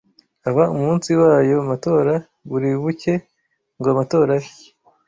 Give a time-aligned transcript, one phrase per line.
[0.49, 2.13] uba umunsi w’ayo matora.
[2.49, 3.13] Buri buke
[3.77, 4.49] ngo amatora abe